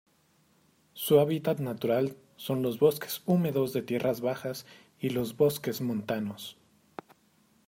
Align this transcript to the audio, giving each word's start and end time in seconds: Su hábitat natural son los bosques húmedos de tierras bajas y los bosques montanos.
Su 0.93 1.19
hábitat 1.19 1.59
natural 1.59 2.17
son 2.35 2.63
los 2.63 2.79
bosques 2.79 3.21
húmedos 3.27 3.71
de 3.71 3.83
tierras 3.83 4.19
bajas 4.19 4.65
y 4.99 5.11
los 5.11 5.37
bosques 5.37 5.79
montanos. 5.79 6.57